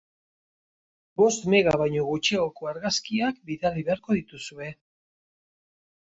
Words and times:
Bost 1.21 1.45
mega 1.53 1.75
baino 1.81 2.05
gutxiagoko 2.07 2.71
argazkiak 2.73 3.39
bidali 3.51 3.87
beharko 3.91 4.19
dituzue. 4.21 4.73